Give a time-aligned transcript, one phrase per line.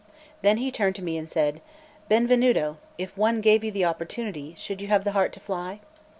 [0.41, 1.61] Then he turned to me and said:
[2.09, 5.79] "Benvenuto, if one gave you the opportunity, should you have the heart to fly?"